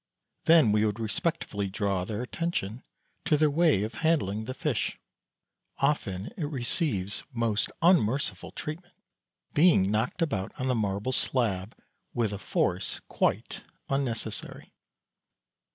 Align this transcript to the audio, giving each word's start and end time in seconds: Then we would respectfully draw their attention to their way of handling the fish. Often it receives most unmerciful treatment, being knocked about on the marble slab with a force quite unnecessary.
Then 0.45 0.71
we 0.71 0.83
would 0.83 0.99
respectfully 0.99 1.67
draw 1.69 2.05
their 2.05 2.23
attention 2.23 2.81
to 3.25 3.37
their 3.37 3.51
way 3.51 3.83
of 3.83 3.93
handling 4.01 4.45
the 4.45 4.55
fish. 4.55 4.97
Often 5.77 6.31
it 6.35 6.45
receives 6.45 7.21
most 7.31 7.71
unmerciful 7.83 8.49
treatment, 8.49 8.95
being 9.53 9.91
knocked 9.91 10.23
about 10.23 10.59
on 10.59 10.67
the 10.67 10.73
marble 10.73 11.11
slab 11.11 11.77
with 12.15 12.33
a 12.33 12.39
force 12.39 12.99
quite 13.09 13.61
unnecessary. 13.89 14.73